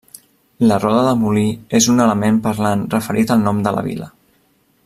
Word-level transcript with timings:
La 0.71 0.77
roda 0.85 1.03
de 1.07 1.11
molí 1.25 1.43
és 1.81 1.89
un 1.95 2.03
element 2.07 2.41
parlant 2.49 2.89
referit 2.97 3.35
al 3.37 3.49
nom 3.49 3.65
de 3.69 3.79
la 3.79 3.89
vila. 3.91 4.13